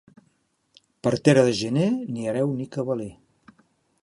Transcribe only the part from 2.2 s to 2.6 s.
hereu